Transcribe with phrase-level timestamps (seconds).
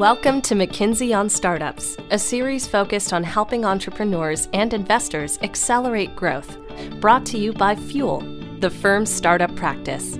[0.00, 6.56] Welcome to McKinsey on Startups, a series focused on helping entrepreneurs and investors accelerate growth.
[7.00, 8.20] Brought to you by Fuel,
[8.60, 10.18] the firm's startup practice.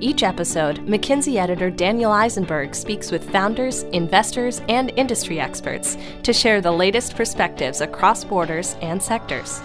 [0.00, 6.60] Each episode, McKinsey editor Daniel Eisenberg speaks with founders, investors, and industry experts to share
[6.60, 9.62] the latest perspectives across borders and sectors.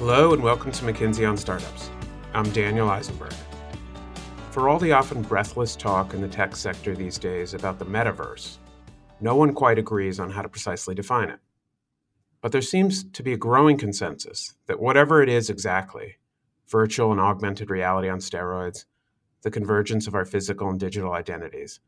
[0.00, 1.88] Hello, and welcome to McKinsey on Startups.
[2.34, 3.32] I'm Daniel Eisenberg.
[4.58, 8.56] For all the often breathless talk in the tech sector these days about the metaverse,
[9.20, 11.38] no one quite agrees on how to precisely define it.
[12.40, 16.16] But there seems to be a growing consensus that whatever it is exactly
[16.66, 18.84] virtual and augmented reality on steroids,
[19.42, 21.78] the convergence of our physical and digital identities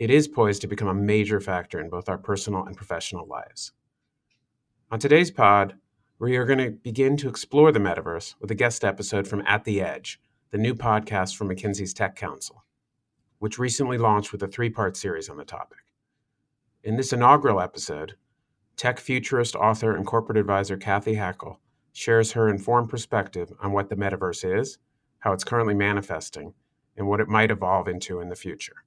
[0.00, 3.70] it is poised to become a major factor in both our personal and professional lives.
[4.90, 5.76] On today's pod,
[6.18, 9.62] we are going to begin to explore the metaverse with a guest episode from At
[9.62, 10.18] the Edge
[10.50, 12.64] the new podcast from McKinsey's Tech Council,
[13.38, 15.78] which recently launched with a three part series on the topic.
[16.82, 18.16] In this inaugural episode,
[18.76, 21.58] tech futurist, author, and corporate advisor Cathy Hackl
[21.92, 24.78] shares her informed perspective on what the metaverse is,
[25.20, 26.54] how it's currently manifesting,
[26.96, 28.84] and what it might evolve into in the future.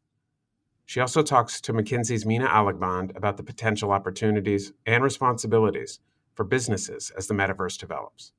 [0.85, 5.99] She also talks to McKinsey's Mina Alaghband about the potential opportunities and responsibilities
[6.33, 8.33] for businesses as the metaverse develops.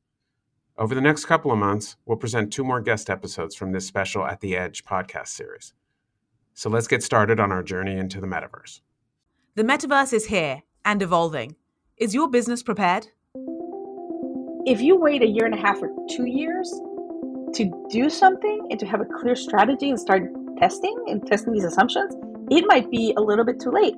[0.77, 4.27] Over the next couple of months, we'll present two more guest episodes from this special
[4.27, 5.73] At the Edge podcast series.
[6.53, 8.81] So let's get started on our journey into the metaverse.
[9.55, 11.55] The metaverse is here and evolving.
[11.97, 13.07] Is your business prepared?
[14.67, 16.69] If you wait a year and a half or two years
[17.55, 20.25] to do something and to have a clear strategy and start
[20.59, 22.17] testing and testing these assumptions,
[22.51, 23.95] it might be a little bit too late.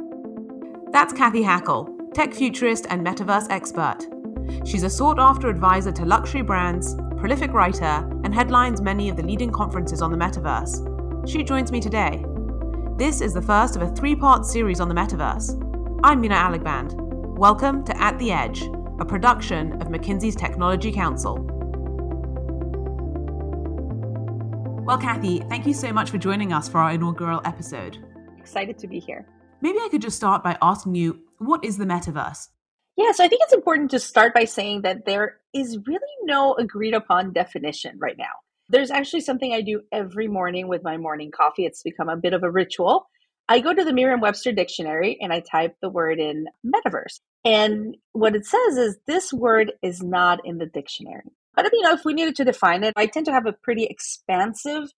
[0.93, 4.07] That's Cathy Hackl, tech futurist and metaverse expert.
[4.65, 9.23] She's a sought after advisor to luxury brands, prolific writer, and headlines many of the
[9.23, 11.29] leading conferences on the metaverse.
[11.29, 12.25] She joins me today.
[12.97, 15.61] This is the first of a three part series on the metaverse.
[16.03, 16.95] I'm Mina Alaghband.
[17.37, 18.63] Welcome to At the Edge,
[18.99, 21.37] a production of McKinsey's Technology Council.
[24.87, 27.99] Well, Cathy, thank you so much for joining us for our inaugural episode.
[28.39, 29.27] Excited to be here.
[29.61, 32.49] Maybe I could just start by asking you what is the metaverse?
[32.97, 36.55] Yeah, so I think it's important to start by saying that there is really no
[36.55, 38.33] agreed upon definition right now.
[38.69, 41.67] There's actually something I do every morning with my morning coffee.
[41.67, 43.09] It's become a bit of a ritual.
[43.49, 47.21] I go to the Merriam Webster dictionary and I type the word in metaverse.
[47.45, 51.31] And what it says is this word is not in the dictionary.
[51.55, 53.85] But you know, if we needed to define it, I tend to have a pretty
[53.85, 54.89] expansive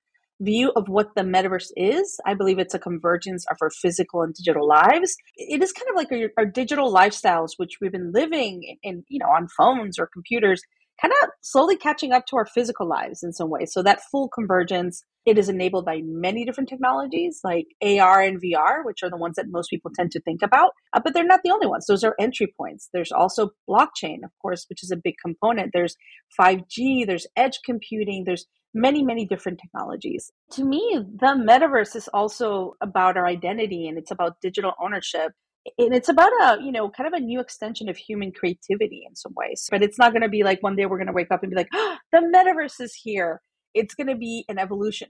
[0.41, 2.19] view of what the metaverse is.
[2.27, 5.17] I believe it's a convergence of our physical and digital lives.
[5.37, 9.19] It is kind of like our, our digital lifestyles, which we've been living in, you
[9.19, 10.63] know, on phones or computers,
[11.01, 13.65] kind of slowly catching up to our physical lives in some way.
[13.67, 18.85] So that full convergence, it is enabled by many different technologies like AR and VR,
[18.85, 20.73] which are the ones that most people tend to think about.
[20.93, 21.87] Uh, but they're not the only ones.
[21.87, 22.89] Those are entry points.
[22.93, 25.71] There's also blockchain, of course, which is a big component.
[25.73, 25.97] There's
[26.41, 30.31] 5G, there's edge computing, there's many, many different technologies.
[30.53, 35.33] To me, the metaverse is also about our identity and it's about digital ownership.
[35.77, 39.17] And it's about a, you know, kind of a new extension of human creativity in
[39.17, 39.67] some ways.
[39.71, 41.51] But it's not going to be like one day we're going to wake up and
[41.51, 43.43] be like, oh, the metaverse is here.
[43.75, 45.09] It's going to be an evolution.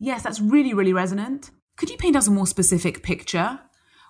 [0.00, 1.50] Yes, that's really, really resonant.
[1.76, 3.60] Could you paint us a more specific picture?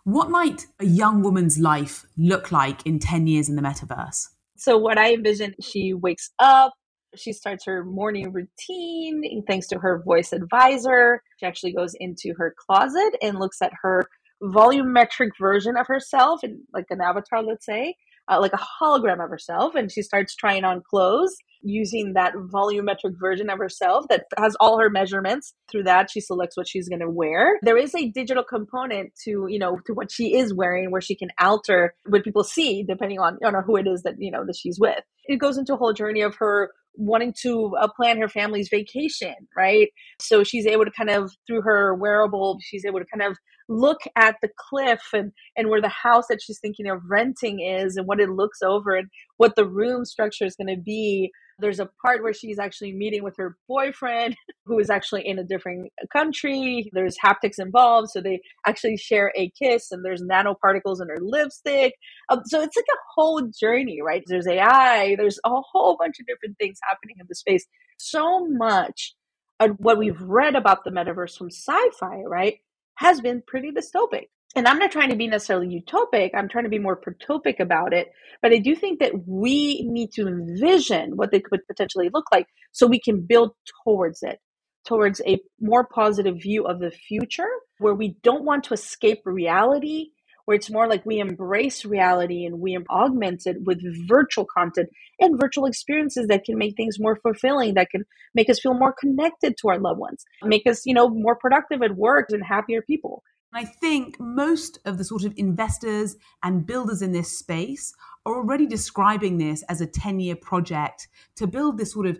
[0.05, 4.29] What might a young woman's life look like in 10 years in the metaverse?
[4.57, 6.73] So, what I envision, she wakes up,
[7.17, 11.23] she starts her morning routine thanks to her voice advisor.
[11.39, 14.07] She actually goes into her closet and looks at her
[14.43, 17.95] volumetric version of herself and like an avatar, let's say,
[18.29, 19.75] uh, like a hologram of herself.
[19.75, 24.81] And she starts trying on clothes using that volumetric version of herself that has all
[24.81, 25.53] her measurements.
[25.71, 27.59] Through that, she selects what she's going to wear.
[27.63, 31.15] There is a digital component to, you know, to what she is wearing where she
[31.15, 34.47] can alter what people see depending on, you know, who it is that, you know,
[34.47, 35.01] that she's with.
[35.27, 39.35] It goes into a whole journey of her wanting to uh, plan her family's vacation,
[39.57, 39.89] right?
[40.21, 43.39] So she's able to kind of, through her wearable, she's able to kind of
[43.69, 47.97] look at the cliff and, and where the house that she's thinking of renting is
[47.97, 51.31] and what it looks over and what the room structure is going to be
[51.61, 54.37] there's a part where she's actually meeting with her boyfriend
[54.67, 56.91] who is actually in a different country.
[56.93, 58.11] There's haptics involved.
[58.11, 61.95] So they actually share a kiss and there's nanoparticles in her lipstick.
[62.29, 64.23] Um, so it's like a whole journey, right?
[64.27, 67.67] There's AI, there's a whole bunch of different things happening in the space.
[67.99, 69.15] So much
[69.61, 72.59] of what we've read about the metaverse from sci fi, right,
[72.97, 76.71] has been pretty dystopic and I'm not trying to be necessarily utopic, I'm trying to
[76.71, 78.11] be more protopic about it.
[78.43, 82.47] But I do think that we need to envision what they could potentially look like
[82.73, 83.53] so we can build
[83.85, 84.41] towards it,
[84.85, 87.49] towards a more positive view of the future
[87.79, 90.09] where we don't want to escape reality,
[90.47, 94.89] where it's more like we embrace reality and we augment it with virtual content
[95.21, 98.05] and virtual experiences that can make things more fulfilling, that can
[98.35, 101.83] make us feel more connected to our loved ones, make us, you know, more productive
[101.83, 103.23] at work and happier people.
[103.53, 107.93] I think most of the sort of investors and builders in this space
[108.25, 112.19] are already describing this as a 10 year project to build this sort of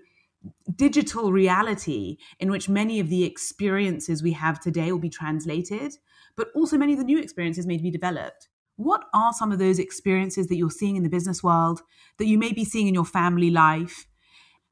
[0.75, 5.93] digital reality in which many of the experiences we have today will be translated,
[6.37, 8.49] but also many of the new experiences may be developed.
[8.77, 11.83] What are some of those experiences that you're seeing in the business world
[12.19, 14.07] that you may be seeing in your family life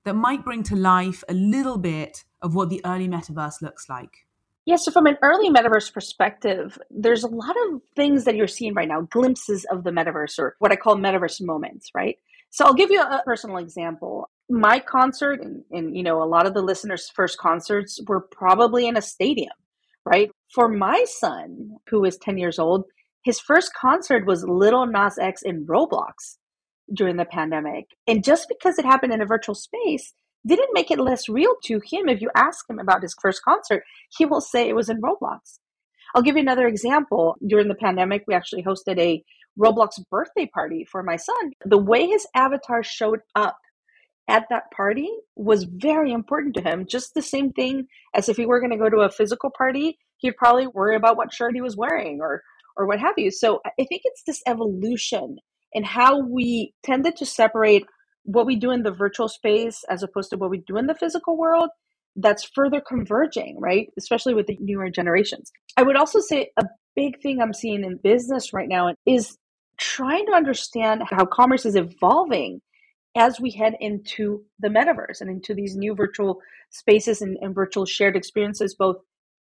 [0.05, 4.28] that might bring to life a little bit of what the early metaverse looks like?
[4.69, 8.75] Yeah, so from an early metaverse perspective, there's a lot of things that you're seeing
[8.75, 12.19] right now, glimpses of the metaverse or what I call metaverse moments, right?
[12.51, 14.29] So I'll give you a personal example.
[14.51, 18.87] My concert and, and you know, a lot of the listeners' first concerts were probably
[18.87, 19.55] in a stadium,
[20.05, 20.31] right?
[20.55, 22.85] For my son, who is 10 years old,
[23.25, 26.37] his first concert was Lil Nas X in Roblox
[26.93, 27.87] during the pandemic.
[28.07, 30.13] And just because it happened in a virtual space
[30.47, 32.09] didn't make it less real to him.
[32.09, 33.85] If you ask him about his first concert,
[34.17, 35.59] he will say it was in Roblox.
[36.15, 37.37] I'll give you another example.
[37.47, 39.23] During the pandemic, we actually hosted a
[39.59, 41.53] Roblox birthday party for my son.
[41.65, 43.59] The way his avatar showed up
[44.29, 46.87] at that party was very important to him.
[46.87, 49.99] Just the same thing as if he were going to go to a physical party,
[50.19, 52.43] he'd probably worry about what shirt he was wearing or
[52.77, 53.31] or what have you.
[53.31, 55.39] So I think it's this evolution
[55.73, 57.85] in how we tended to separate
[58.29, 60.95] what we do in the virtual space as opposed to what we do in the
[60.95, 61.71] physical world
[62.15, 63.89] that's further converging, right?
[63.97, 65.51] Especially with the newer generations.
[65.79, 66.65] I would also say a
[66.95, 69.39] big thing I'm seeing in business right now is
[69.79, 72.61] trying to understand how commerce is evolving
[73.17, 77.87] as we head into the metaverse and into these new virtual spaces and, and virtual
[77.87, 78.97] shared experiences, both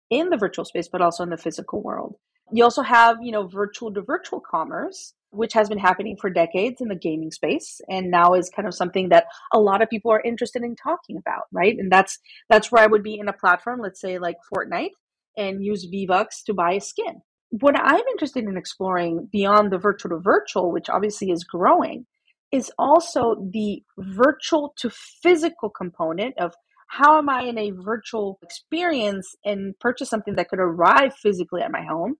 [0.08, 2.14] in the virtual space but also in the physical world.
[2.52, 6.80] You also have, you know, virtual to virtual commerce, which has been happening for decades
[6.80, 10.10] in the gaming space and now is kind of something that a lot of people
[10.10, 11.76] are interested in talking about right?
[11.78, 14.90] And that's that's where i would be in a platform let's say like fortnite
[15.36, 17.22] and use v-bucks to buy a skin.
[17.50, 22.06] What i'm interested in exploring beyond the virtual to virtual which obviously is growing
[22.50, 26.54] is also the virtual to physical component of
[26.88, 31.72] how am i in a virtual experience and purchase something that could arrive physically at
[31.72, 32.16] my home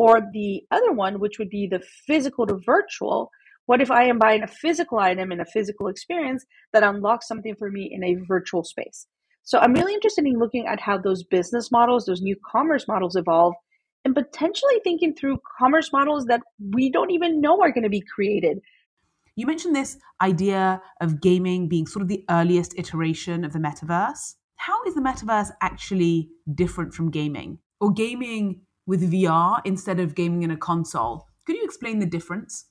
[0.00, 3.30] or the other one, which would be the physical to virtual.
[3.66, 6.42] What if I am buying a physical item in a physical experience
[6.72, 9.06] that unlocks something for me in a virtual space?
[9.42, 13.14] So I'm really interested in looking at how those business models, those new commerce models
[13.14, 13.52] evolve,
[14.06, 16.40] and potentially thinking through commerce models that
[16.72, 18.58] we don't even know are going to be created.
[19.36, 24.36] You mentioned this idea of gaming being sort of the earliest iteration of the metaverse.
[24.56, 27.58] How is the metaverse actually different from gaming?
[27.82, 31.26] Or gaming with VR instead of gaming in a console.
[31.46, 32.66] Could you explain the difference?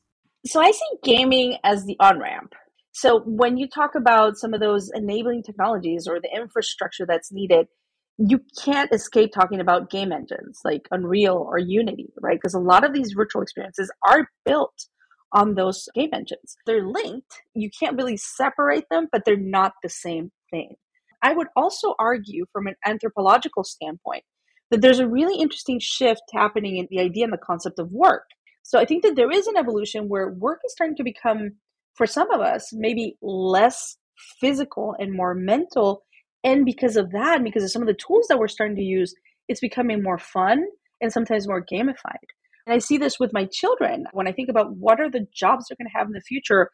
[0.45, 2.53] So I see gaming as the on ramp.
[2.91, 7.67] So when you talk about some of those enabling technologies or the infrastructure that's needed,
[8.17, 12.37] you can't escape talking about game engines like Unreal or Unity, right?
[12.37, 14.87] Because a lot of these virtual experiences are built
[15.31, 16.57] on those game engines.
[16.65, 17.41] They're linked.
[17.53, 20.75] You can't really separate them, but they're not the same thing.
[21.21, 24.23] I would also argue from an anthropological standpoint
[24.71, 28.25] that there's a really interesting shift happening in the idea and the concept of work.
[28.63, 31.51] So I think that there is an evolution where work is starting to become,
[31.95, 33.97] for some of us, maybe less
[34.39, 36.03] physical and more mental.
[36.43, 39.13] And because of that, because of some of the tools that we're starting to use,
[39.47, 40.63] it's becoming more fun
[41.01, 42.27] and sometimes more gamified.
[42.67, 44.05] And I see this with my children.
[44.13, 46.69] When I think about what are the jobs they're going to have in the future,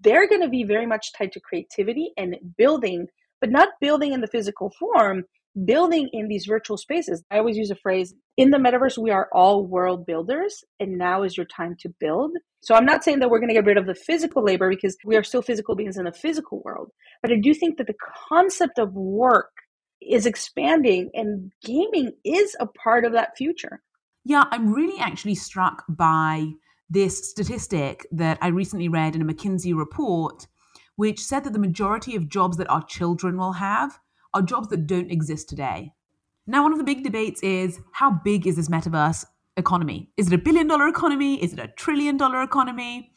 [0.00, 3.08] they're going to be very much tied to creativity and building,
[3.40, 5.24] but not building in the physical form,
[5.64, 7.22] building in these virtual spaces.
[7.30, 11.22] I always use a phrase in the metaverse, we are all world builders, and now
[11.22, 12.32] is your time to build.
[12.60, 14.96] So I'm not saying that we're going to get rid of the physical labor because
[15.04, 16.90] we are still physical beings in the physical world.
[17.22, 17.94] But I do think that the
[18.28, 19.50] concept of work
[20.02, 23.80] is expanding, and gaming is a part of that future.
[24.24, 26.48] Yeah, I'm really actually struck by
[26.90, 30.46] this statistic that I recently read in a McKinsey report,
[30.96, 33.98] which said that the majority of jobs that our children will have
[34.34, 35.92] are jobs that don't exist today.
[36.46, 39.24] Now, one of the big debates is how big is this metaverse
[39.56, 40.10] economy?
[40.16, 41.42] Is it a billion dollar economy?
[41.42, 43.12] Is it a trillion dollar economy?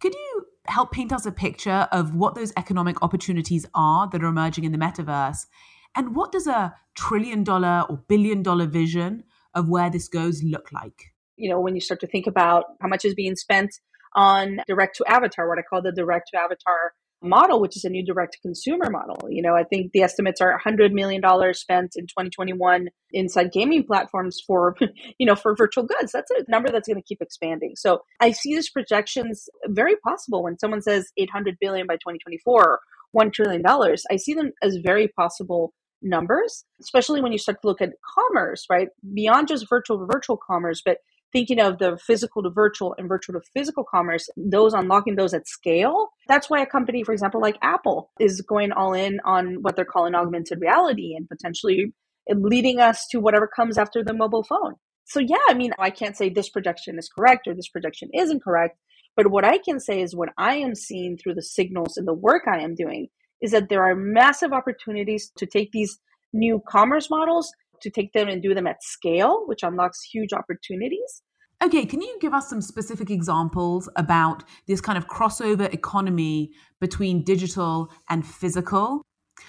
[0.00, 4.28] Could you help paint us a picture of what those economic opportunities are that are
[4.28, 5.46] emerging in the metaverse?
[5.94, 10.72] And what does a trillion dollar or billion dollar vision of where this goes look
[10.72, 11.12] like?
[11.36, 13.80] You know, when you start to think about how much is being spent
[14.14, 17.88] on direct to avatar, what I call the direct to avatar model, which is a
[17.88, 19.28] new direct consumer model.
[19.30, 21.22] You know, I think the estimates are $100 million
[21.54, 24.76] spent in 2021 inside gaming platforms for,
[25.18, 26.12] you know, for virtual goods.
[26.12, 27.72] That's a number that's going to keep expanding.
[27.76, 32.80] So I see these projections very possible when someone says 800 billion by 2024,
[33.16, 33.62] $1 trillion.
[34.10, 38.66] I see them as very possible numbers, especially when you start to look at commerce,
[38.68, 38.88] right?
[39.14, 40.98] Beyond just virtual virtual commerce, but
[41.32, 45.48] thinking of the physical to virtual and virtual to physical commerce, those unlocking those at
[45.48, 46.10] scale.
[46.28, 49.84] That's why a company, for example, like Apple is going all in on what they're
[49.84, 51.92] calling augmented reality and potentially
[52.28, 54.74] leading us to whatever comes after the mobile phone.
[55.04, 58.42] So, yeah, I mean, I can't say this projection is correct or this projection isn't
[58.42, 58.78] correct.
[59.16, 62.14] But what I can say is what I am seeing through the signals and the
[62.14, 63.08] work I am doing
[63.42, 65.98] is that there are massive opportunities to take these
[66.32, 71.22] new commerce models to take them and do them at scale, which unlocks huge opportunities.
[71.62, 77.22] Okay, can you give us some specific examples about this kind of crossover economy between
[77.22, 79.02] digital and physical?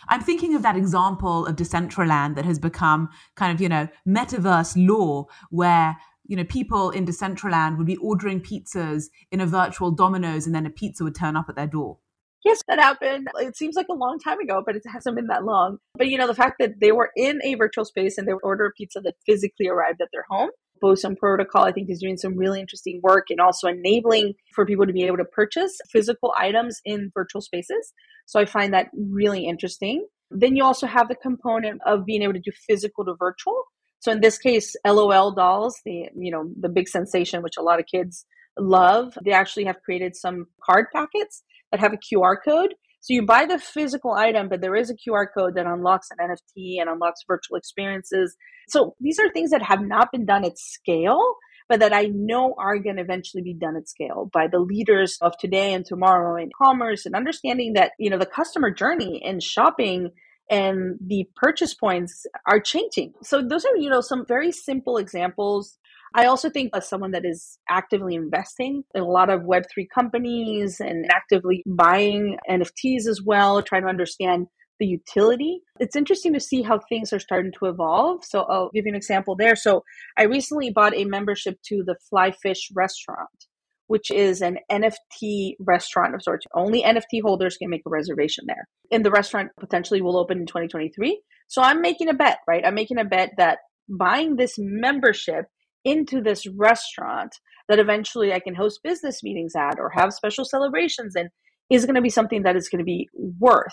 [0.09, 4.73] I'm thinking of that example of Decentraland that has become kind of, you know, metaverse
[4.75, 10.45] law where you know, people in Decentraland would be ordering pizzas in a virtual Domino's
[10.45, 11.97] and then a pizza would turn up at their door.
[12.43, 13.27] Yes, that happened.
[13.39, 15.77] It seems like a long time ago, but it hasn't been that long.
[15.95, 18.43] But you know, the fact that they were in a virtual space and they would
[18.43, 20.49] order a pizza that physically arrived at their home.
[20.81, 24.85] Boson Protocol, I think, is doing some really interesting work and also enabling for people
[24.85, 27.93] to be able to purchase physical items in virtual spaces.
[28.25, 30.05] So I find that really interesting.
[30.29, 33.63] Then you also have the component of being able to do physical to virtual.
[33.99, 37.79] So in this case, LOL dolls, the you know the big sensation which a lot
[37.79, 38.25] of kids
[38.59, 41.43] love, they actually have created some card packets
[41.73, 42.75] that have a QR code.
[43.01, 46.25] So you buy the physical item, but there is a QR code that unlocks an
[46.25, 48.37] NFT and unlocks virtual experiences.
[48.69, 51.35] So these are things that have not been done at scale,
[51.67, 55.17] but that I know are going to eventually be done at scale by the leaders
[55.19, 59.39] of today and tomorrow in commerce and understanding that, you know, the customer journey in
[59.39, 60.11] shopping
[60.53, 63.13] and the purchase points are changing.
[63.23, 65.79] So those are, you know, some very simple examples.
[66.13, 70.79] I also think as someone that is actively investing in a lot of Web3 companies
[70.79, 74.45] and actively buying NFTs as well, trying to understand
[74.79, 75.61] the utility.
[75.79, 78.23] It's interesting to see how things are starting to evolve.
[78.23, 79.55] So I'll give you an example there.
[79.55, 79.83] So
[80.19, 83.47] I recently bought a membership to the Flyfish restaurant
[83.87, 86.45] which is an NFT restaurant of sorts.
[86.53, 88.67] Only NFT holders can make a reservation there.
[88.91, 91.21] And the restaurant potentially will open in 2023.
[91.47, 92.65] So I'm making a bet, right?
[92.65, 93.59] I'm making a bet that
[93.89, 95.45] buying this membership
[95.83, 97.35] into this restaurant
[97.67, 101.29] that eventually I can host business meetings at or have special celebrations in
[101.69, 103.09] is going to be something that is going to be
[103.39, 103.71] worth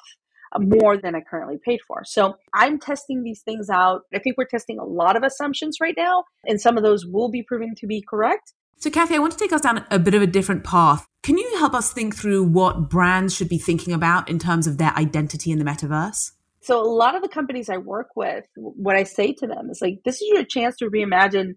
[0.58, 2.02] more than I currently paid for.
[2.04, 4.02] So I'm testing these things out.
[4.14, 7.30] I think we're testing a lot of assumptions right now, and some of those will
[7.30, 8.52] be proven to be correct.
[8.80, 11.06] So, Cathy, I want to take us down a bit of a different path.
[11.22, 14.78] Can you help us think through what brands should be thinking about in terms of
[14.78, 16.32] their identity in the metaverse?
[16.62, 19.82] So, a lot of the companies I work with, what I say to them is
[19.82, 21.56] like, this is your chance to reimagine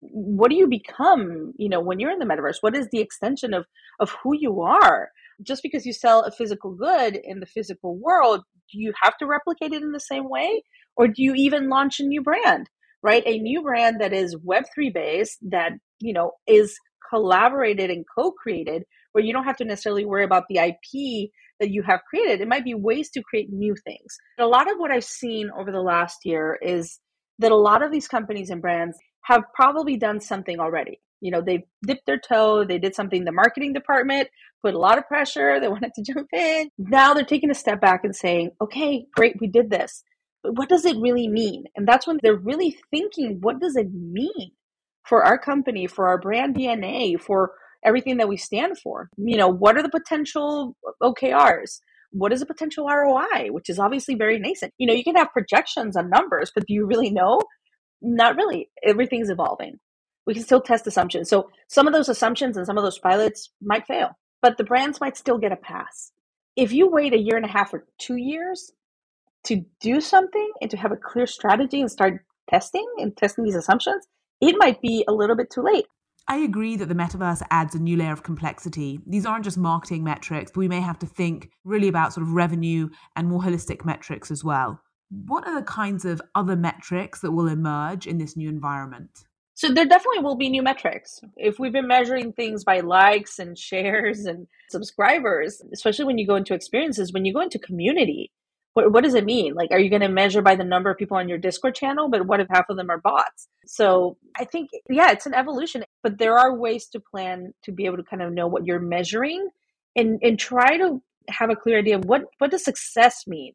[0.00, 2.56] what do you become, you know, when you're in the metaverse?
[2.60, 3.66] What is the extension of
[4.00, 5.10] of who you are?
[5.42, 9.26] Just because you sell a physical good in the physical world, do you have to
[9.26, 10.64] replicate it in the same way?
[10.96, 12.68] Or do you even launch a new brand?
[13.04, 13.22] Right?
[13.26, 16.74] A new brand that is Web3 based, that, you know, is
[17.10, 21.30] collaborated and co created, where you don't have to necessarily worry about the IP
[21.60, 22.40] that you have created.
[22.40, 24.16] It might be ways to create new things.
[24.38, 26.98] a lot of what I've seen over the last year is
[27.38, 30.98] that a lot of these companies and brands have probably done something already.
[31.20, 34.28] You know, they've dipped their toe, they did something, the marketing department
[34.62, 36.70] put a lot of pressure, they wanted to jump in.
[36.78, 40.02] Now they're taking a step back and saying, okay, great, we did this
[40.44, 41.64] what does it really mean?
[41.76, 44.52] And that's when they're really thinking, what does it mean
[45.06, 47.52] for our company, for our brand DNA, for
[47.84, 49.08] everything that we stand for?
[49.16, 51.80] You know, what are the potential OKRs?
[52.10, 54.72] What is a potential ROI, which is obviously very nascent?
[54.78, 57.40] You know, you can have projections on numbers, but do you really know?
[58.00, 58.70] Not really.
[58.84, 59.78] Everything's evolving.
[60.26, 61.28] We can still test assumptions.
[61.28, 64.10] So some of those assumptions and some of those pilots might fail,
[64.42, 66.12] but the brands might still get a pass.
[66.56, 68.70] If you wait a year and a half or two years,
[69.44, 73.54] to do something and to have a clear strategy and start testing and testing these
[73.54, 74.06] assumptions,
[74.40, 75.86] it might be a little bit too late.
[76.26, 78.98] I agree that the metaverse adds a new layer of complexity.
[79.06, 82.32] These aren't just marketing metrics, but we may have to think really about sort of
[82.32, 84.80] revenue and more holistic metrics as well.
[85.10, 89.26] What are the kinds of other metrics that will emerge in this new environment?
[89.52, 91.20] So there definitely will be new metrics.
[91.36, 96.36] If we've been measuring things by likes and shares and subscribers, especially when you go
[96.36, 98.32] into experiences, when you go into community,
[98.74, 99.54] what, what does it mean?
[99.54, 102.08] Like, are you going to measure by the number of people on your Discord channel?
[102.08, 103.48] But what if half of them are bots?
[103.66, 107.86] So I think, yeah, it's an evolution, but there are ways to plan to be
[107.86, 109.48] able to kind of know what you're measuring
[109.96, 113.54] and, and try to have a clear idea of what what does success mean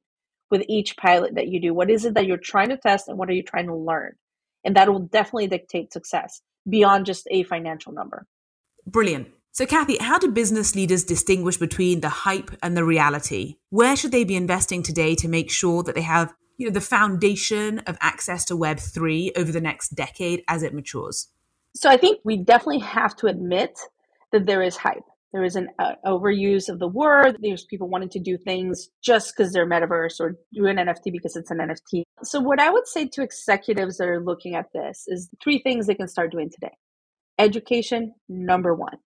[0.50, 1.74] with each pilot that you do.
[1.74, 4.14] What is it that you're trying to test and what are you trying to learn?
[4.66, 8.26] And that will definitely dictate success beyond just a financial number.
[8.88, 9.28] Brilliant.
[9.52, 13.56] So, Cathy, how do business leaders distinguish between the hype and the reality?
[13.70, 16.82] Where should they be investing today to make sure that they have, you know, the
[16.82, 21.30] foundation of access to Web three over the next decade as it matures?
[21.76, 23.80] So, I think we definitely have to admit
[24.32, 25.04] that there is hype.
[25.34, 27.38] There is an uh, overuse of the word.
[27.40, 31.36] There's people wanting to do things just because they're metaverse or do an NFT because
[31.36, 32.04] it's an NFT.
[32.24, 35.88] So, what I would say to executives that are looking at this is three things
[35.88, 36.76] they can start doing today.
[37.40, 38.98] Education, number one.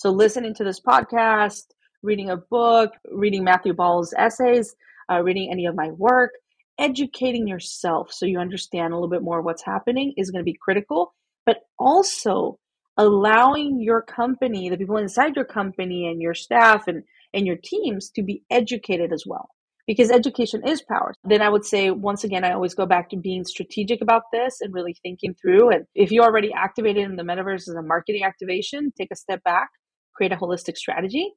[0.00, 1.64] So, listening to this podcast,
[2.02, 4.74] reading a book, reading Matthew Ball's essays,
[5.12, 6.30] uh, reading any of my work,
[6.78, 10.56] educating yourself so you understand a little bit more what's happening is going to be
[10.58, 11.12] critical,
[11.44, 12.58] but also
[12.96, 17.02] allowing your company, the people inside your company and your staff and,
[17.34, 19.50] and your teams to be educated as well.
[19.86, 21.12] Because education is power.
[21.24, 24.62] Then I would say, once again, I always go back to being strategic about this
[24.62, 25.68] and really thinking through.
[25.68, 29.42] And if you're already activated in the metaverse as a marketing activation, take a step
[29.44, 29.68] back,
[30.20, 31.32] create a holistic strategy.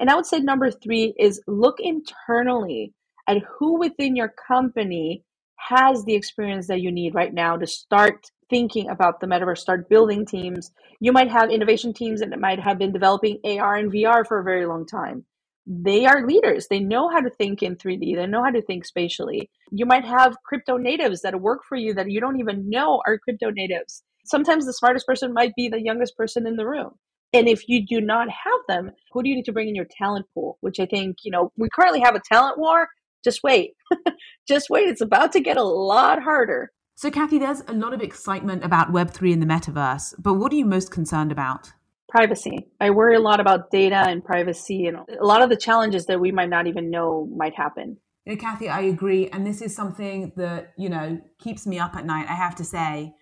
[0.00, 2.92] And I would say number three is look internally
[3.28, 5.22] at who within your company
[5.56, 9.88] has the experience that you need right now to start thinking about the metaverse, start
[9.88, 10.72] building teams.
[10.98, 14.44] You might have innovation teams that might have been developing AR and VR for a
[14.44, 15.24] very long time.
[15.64, 16.66] They are leaders.
[16.68, 18.16] They know how to think in 3D.
[18.16, 19.48] They know how to think spatially.
[19.70, 23.16] You might have crypto natives that work for you that you don't even know are
[23.16, 24.02] crypto natives.
[24.26, 26.90] Sometimes the smartest person might be the youngest person in the room.
[27.34, 29.86] And if you do not have them, who do you need to bring in your
[29.90, 30.56] talent pool?
[30.60, 32.88] Which I think, you know, we currently have a talent war.
[33.24, 33.72] Just wait.
[34.48, 34.88] Just wait.
[34.88, 36.70] It's about to get a lot harder.
[36.94, 40.56] So, Cathy, there's a lot of excitement about Web3 and the metaverse, but what are
[40.56, 41.72] you most concerned about?
[42.08, 42.68] Privacy.
[42.80, 46.20] I worry a lot about data and privacy and a lot of the challenges that
[46.20, 47.96] we might not even know might happen.
[48.24, 49.28] You know, Cathy, I agree.
[49.28, 52.64] And this is something that, you know, keeps me up at night, I have to
[52.64, 53.12] say.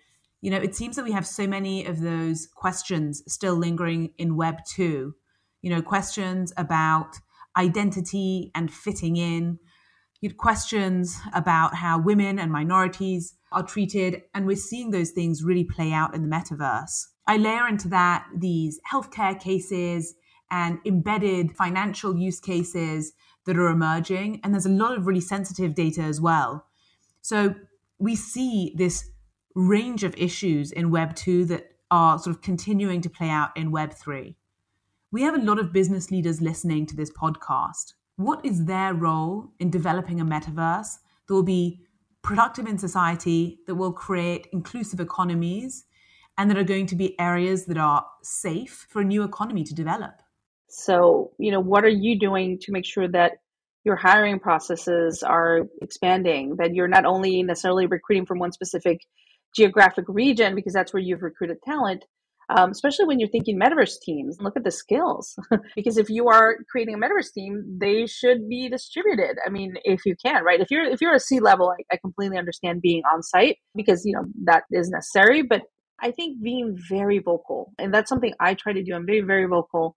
[0.43, 4.35] You know, it seems that we have so many of those questions still lingering in
[4.35, 5.15] Web 2.
[5.61, 7.15] You know, questions about
[7.55, 9.57] identity and fitting in,
[10.19, 14.23] you questions about how women and minorities are treated.
[14.33, 17.05] And we're seeing those things really play out in the metaverse.
[17.25, 20.13] I layer into that these healthcare cases
[20.51, 23.13] and embedded financial use cases
[23.45, 24.41] that are emerging.
[24.43, 26.65] And there's a lot of really sensitive data as well.
[27.21, 27.55] So
[27.97, 29.09] we see this
[29.55, 33.71] range of issues in Web 2 that are sort of continuing to play out in
[33.71, 34.35] Web 3.
[35.11, 37.93] We have a lot of business leaders listening to this podcast.
[38.15, 41.81] What is their role in developing a metaverse that will be
[42.23, 45.85] productive in society, that will create inclusive economies,
[46.37, 49.75] and that are going to be areas that are safe for a new economy to
[49.75, 50.21] develop.
[50.69, 53.33] So, you know, what are you doing to make sure that
[53.83, 59.01] your hiring processes are expanding, that you're not only necessarily recruiting from one specific
[59.55, 62.05] geographic region because that's where you've recruited talent,
[62.49, 64.37] um, especially when you're thinking metaverse teams.
[64.39, 65.35] Look at the skills,
[65.75, 69.37] because if you are creating a metaverse team, they should be distributed.
[69.45, 70.59] I mean, if you can, right?
[70.59, 74.05] If you're if you're a C level, I, I completely understand being on site because
[74.05, 75.41] you know that is necessary.
[75.41, 75.61] But
[76.01, 78.93] I think being very vocal, and that's something I try to do.
[78.93, 79.95] I'm very very vocal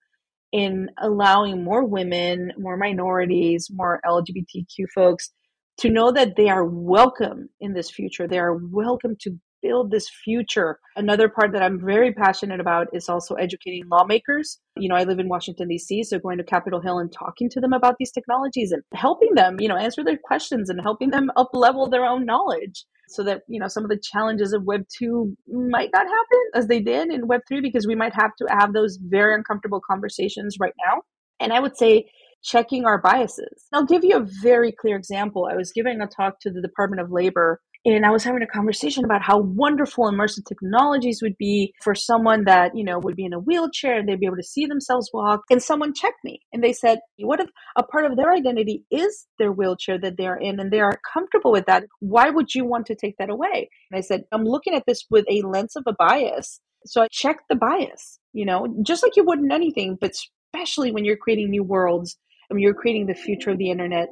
[0.52, 5.32] in allowing more women, more minorities, more LGBTQ folks
[5.78, 8.26] to know that they are welcome in this future.
[8.26, 10.78] They are welcome to build this future.
[10.96, 14.58] Another part that I'm very passionate about is also educating lawmakers.
[14.76, 17.60] You know, I live in Washington, D.C., so going to Capitol Hill and talking to
[17.60, 21.30] them about these technologies and helping them, you know, answer their questions and helping them
[21.36, 24.82] up level their own knowledge so that, you know, some of the challenges of Web
[24.98, 28.46] 2 might not happen as they did in Web 3 because we might have to
[28.50, 31.02] have those very uncomfortable conversations right now.
[31.38, 32.06] And I would say,
[32.46, 33.66] checking our biases.
[33.72, 35.48] I'll give you a very clear example.
[35.50, 37.60] I was giving a talk to the Department of Labor
[37.94, 42.44] and I was having a conversation about how wonderful immersive technologies would be for someone
[42.44, 45.10] that, you know, would be in a wheelchair and they'd be able to see themselves
[45.12, 45.42] walk.
[45.50, 49.26] And someone checked me and they said, what if a part of their identity is
[49.38, 51.84] their wheelchair that they're in and they are comfortable with that?
[52.00, 53.68] Why would you want to take that away?
[53.90, 56.60] And I said, I'm looking at this with a lens of a bias.
[56.86, 60.12] So I checked the bias, you know, just like you would in anything, but
[60.54, 62.16] especially when you're creating new worlds
[62.50, 64.08] and you're creating the future of the internet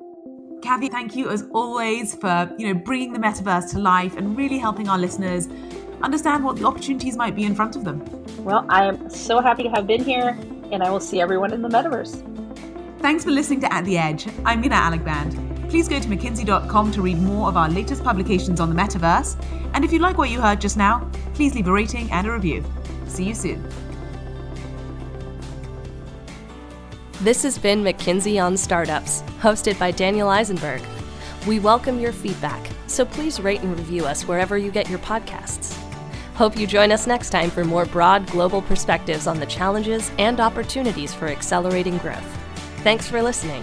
[0.64, 4.56] Cathy, thank you as always for you know bringing the metaverse to life and really
[4.56, 5.46] helping our listeners
[6.00, 8.02] understand what the opportunities might be in front of them.
[8.38, 10.38] Well, I am so happy to have been here,
[10.72, 12.22] and I will see everyone in the metaverse.
[13.00, 14.26] Thanks for listening to At the Edge.
[14.46, 15.68] I'm Mina Alaghband.
[15.68, 19.36] Please go to McKinsey.com to read more of our latest publications on the metaverse.
[19.74, 22.32] And if you like what you heard just now, please leave a rating and a
[22.32, 22.64] review.
[23.06, 23.68] See you soon.
[27.24, 30.82] This has been McKinsey on Startups, hosted by Daniel Eisenberg.
[31.46, 35.72] We welcome your feedback, so please rate and review us wherever you get your podcasts.
[36.34, 40.38] Hope you join us next time for more broad global perspectives on the challenges and
[40.38, 42.28] opportunities for accelerating growth.
[42.82, 43.62] Thanks for listening.